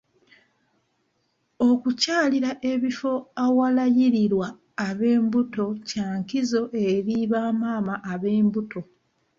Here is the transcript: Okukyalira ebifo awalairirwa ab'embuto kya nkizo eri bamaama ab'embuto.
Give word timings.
Okukyalira 1.69 2.51
ebifo 2.71 3.13
awalairirwa 3.45 4.47
ab'embuto 4.87 5.65
kya 5.89 6.07
nkizo 6.19 6.61
eri 6.87 7.17
bamaama 7.31 7.95
ab'embuto. 8.11 8.81